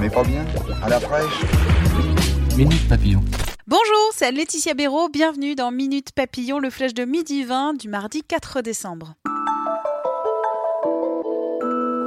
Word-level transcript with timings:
On 0.00 0.02
n'est 0.02 0.08
pas 0.08 0.24
bien 0.24 0.46
À 0.82 0.88
la 0.88 0.98
fraîche 0.98 1.44
Minute 2.56 2.88
Papillon. 2.88 3.20
Bonjour, 3.66 4.12
c'est 4.14 4.32
Laetitia 4.32 4.72
Béraud, 4.72 5.10
bienvenue 5.10 5.54
dans 5.54 5.70
Minute 5.70 6.12
Papillon, 6.12 6.58
le 6.58 6.70
flash 6.70 6.94
de 6.94 7.04
midi 7.04 7.44
20 7.44 7.74
du 7.74 7.90
mardi 7.90 8.22
4 8.22 8.62
décembre. 8.62 9.16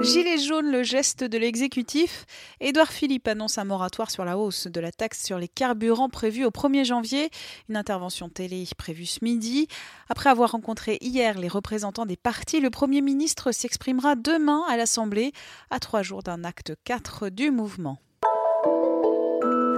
Gilets 0.03 0.37
jaunes, 0.37 0.69
le 0.69 0.83
geste 0.83 1.23
de 1.23 1.37
l'exécutif. 1.37 2.25
Édouard 2.59 2.91
Philippe 2.91 3.29
annonce 3.29 3.57
un 3.57 3.63
moratoire 3.63 4.11
sur 4.11 4.25
la 4.25 4.37
hausse 4.37 4.67
de 4.67 4.81
la 4.81 4.91
taxe 4.91 5.23
sur 5.23 5.39
les 5.39 5.47
carburants 5.47 6.09
prévue 6.09 6.43
au 6.43 6.49
1er 6.49 6.83
janvier. 6.83 7.29
Une 7.69 7.77
intervention 7.77 8.27
télé 8.27 8.67
prévue 8.77 9.05
ce 9.05 9.23
midi. 9.23 9.69
Après 10.09 10.29
avoir 10.29 10.51
rencontré 10.51 10.97
hier 10.99 11.39
les 11.39 11.47
représentants 11.47 12.05
des 12.05 12.17
partis, 12.17 12.59
le 12.59 12.69
Premier 12.69 12.99
ministre 12.99 13.53
s'exprimera 13.53 14.15
demain 14.15 14.63
à 14.69 14.75
l'Assemblée, 14.75 15.31
à 15.69 15.79
trois 15.79 16.01
jours 16.01 16.21
d'un 16.21 16.43
acte 16.43 16.73
4 16.83 17.29
du 17.29 17.49
mouvement. 17.49 17.97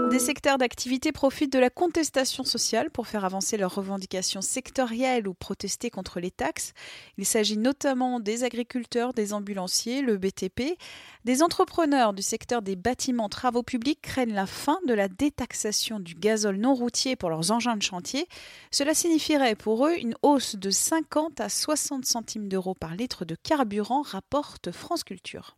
Des 0.10 0.20
secteurs 0.20 0.58
d'activité 0.58 1.12
profitent 1.12 1.52
de 1.52 1.60
la 1.60 1.70
contestation 1.70 2.44
sociale 2.44 2.90
pour 2.90 3.08
faire 3.08 3.26
avancer 3.26 3.58
leurs 3.58 3.74
revendications 3.74 4.42
sectorielles 4.42 5.28
ou 5.28 5.34
protester 5.34 5.90
contre 5.90 6.20
les 6.20 6.32
taxes. 6.32 6.74
Il 7.18 7.26
s'agit 7.26 7.58
notamment 7.58 8.20
des 8.20 8.44
agriculteurs, 8.44 9.14
des 9.14 9.34
ambulanciers, 9.34 10.02
le 10.02 10.18
BTP. 10.18 10.78
Des 11.26 11.42
entrepreneurs 11.42 12.14
du 12.14 12.22
secteur 12.22 12.62
des 12.62 12.76
bâtiments 12.76 13.30
travaux 13.30 13.64
publics 13.64 14.02
craignent 14.02 14.36
la 14.36 14.46
fin 14.46 14.78
de 14.88 14.94
la 14.94 15.08
détaxation 15.08 16.00
du 16.00 16.14
gazole 16.14 16.58
non 16.58 16.76
routier 16.76 17.16
pour 17.16 17.30
leurs 17.30 17.52
engins 17.52 17.76
de 17.76 17.84
chantier. 17.84 18.28
Cela 18.72 18.94
signifierait 18.94 19.56
pour 19.56 19.88
eux 19.88 19.96
une 19.98 20.16
hausse 20.22 20.56
de 20.56 20.70
50 20.70 21.42
à 21.42 21.50
60 21.50 22.06
centimes 22.06 22.48
d'euros 22.48 22.76
par 22.76 22.96
litre 22.96 23.26
de 23.26 23.36
carburant, 23.36 24.04
rapporte 24.04 24.72
France 24.72 25.04
Culture. 25.04 25.56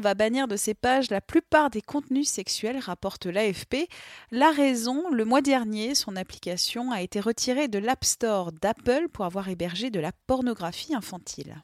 Va 0.00 0.14
bannir 0.14 0.48
de 0.48 0.56
ses 0.56 0.72
pages 0.72 1.10
la 1.10 1.20
plupart 1.20 1.68
des 1.68 1.82
contenus 1.82 2.28
sexuels, 2.28 2.78
rapporte 2.78 3.26
l'AFP. 3.26 3.88
La 4.30 4.50
raison, 4.50 5.10
le 5.10 5.26
mois 5.26 5.42
dernier, 5.42 5.94
son 5.94 6.16
application 6.16 6.90
a 6.90 7.02
été 7.02 7.20
retirée 7.20 7.68
de 7.68 7.78
l'App 7.78 8.02
Store 8.02 8.50
d'Apple 8.52 9.08
pour 9.12 9.26
avoir 9.26 9.50
hébergé 9.50 9.90
de 9.90 10.00
la 10.00 10.12
pornographie 10.26 10.94
infantile. 10.94 11.62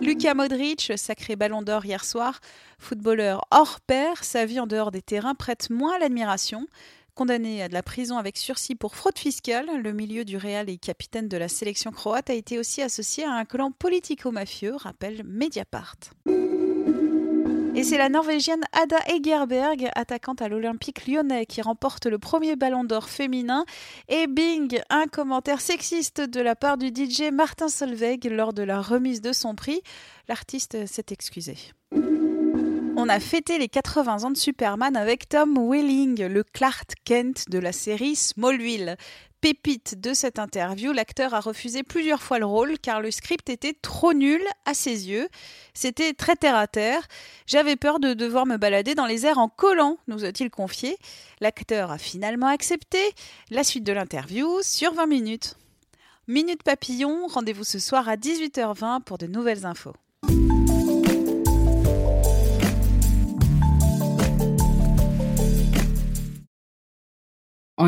Lucas 0.00 0.34
Modric, 0.34 0.92
sacré 0.96 1.34
ballon 1.34 1.62
d'or 1.62 1.84
hier 1.84 2.04
soir, 2.04 2.38
footballeur 2.78 3.44
hors 3.50 3.80
pair, 3.80 4.22
sa 4.22 4.46
vie 4.46 4.60
en 4.60 4.68
dehors 4.68 4.92
des 4.92 5.02
terrains 5.02 5.34
prête 5.34 5.70
moins 5.70 5.98
l'admiration. 5.98 6.68
Condamné 7.18 7.64
à 7.64 7.68
de 7.68 7.74
la 7.74 7.82
prison 7.82 8.16
avec 8.16 8.36
sursis 8.36 8.76
pour 8.76 8.94
fraude 8.94 9.18
fiscale, 9.18 9.66
le 9.82 9.92
milieu 9.92 10.24
du 10.24 10.36
Real 10.36 10.70
et 10.70 10.78
capitaine 10.78 11.26
de 11.26 11.36
la 11.36 11.48
sélection 11.48 11.90
croate 11.90 12.30
a 12.30 12.32
été 12.32 12.60
aussi 12.60 12.80
associé 12.80 13.24
à 13.24 13.32
un 13.32 13.44
clan 13.44 13.72
politico-mafieux, 13.72 14.76
rappelle 14.76 15.24
Mediapart. 15.24 15.96
Et 17.74 17.82
c'est 17.82 17.98
la 17.98 18.08
Norvégienne 18.08 18.62
Ada 18.70 18.98
Egerberg, 19.08 19.90
attaquante 19.96 20.42
à 20.42 20.48
l'Olympique 20.48 21.08
lyonnais, 21.08 21.44
qui 21.44 21.60
remporte 21.60 22.06
le 22.06 22.20
premier 22.20 22.54
ballon 22.54 22.84
d'or 22.84 23.08
féminin. 23.08 23.64
Et 24.08 24.28
bing, 24.28 24.80
un 24.88 25.06
commentaire 25.06 25.60
sexiste 25.60 26.20
de 26.20 26.40
la 26.40 26.54
part 26.54 26.78
du 26.78 26.90
DJ 26.94 27.32
Martin 27.32 27.66
Solveig 27.66 28.28
lors 28.30 28.52
de 28.52 28.62
la 28.62 28.80
remise 28.80 29.22
de 29.22 29.32
son 29.32 29.56
prix. 29.56 29.82
L'artiste 30.28 30.86
s'est 30.86 31.06
excusé. 31.10 31.56
On 33.08 33.10
a 33.10 33.20
fêté 33.20 33.56
les 33.56 33.68
80 33.68 34.24
ans 34.24 34.30
de 34.30 34.36
Superman 34.36 34.94
avec 34.94 35.30
Tom 35.30 35.56
Welling, 35.56 36.26
le 36.26 36.44
Clark 36.44 36.92
Kent 37.06 37.48
de 37.48 37.58
la 37.58 37.72
série 37.72 38.14
Smallville. 38.14 38.98
Pépite 39.40 39.98
de 39.98 40.12
cette 40.12 40.38
interview, 40.38 40.92
l'acteur 40.92 41.32
a 41.32 41.40
refusé 41.40 41.82
plusieurs 41.82 42.20
fois 42.20 42.38
le 42.38 42.44
rôle 42.44 42.78
car 42.78 43.00
le 43.00 43.10
script 43.10 43.48
était 43.48 43.72
trop 43.72 44.12
nul 44.12 44.42
à 44.66 44.74
ses 44.74 45.08
yeux. 45.08 45.26
C'était 45.72 46.12
très 46.12 46.36
terre 46.36 46.56
à 46.56 46.66
terre. 46.66 47.00
J'avais 47.46 47.76
peur 47.76 47.98
de 47.98 48.12
devoir 48.12 48.44
me 48.44 48.58
balader 48.58 48.94
dans 48.94 49.06
les 49.06 49.24
airs 49.24 49.38
en 49.38 49.48
collant, 49.48 49.96
nous 50.06 50.26
a-t-il 50.26 50.50
confié. 50.50 50.98
L'acteur 51.40 51.90
a 51.90 51.96
finalement 51.96 52.48
accepté. 52.48 53.00
La 53.50 53.64
suite 53.64 53.84
de 53.84 53.92
l'interview 53.94 54.60
sur 54.60 54.92
20 54.92 55.06
minutes. 55.06 55.54
Minute 56.26 56.62
Papillon, 56.62 57.26
rendez-vous 57.26 57.64
ce 57.64 57.78
soir 57.78 58.06
à 58.06 58.16
18h20 58.16 59.00
pour 59.00 59.16
de 59.16 59.26
nouvelles 59.26 59.64
infos. 59.64 59.94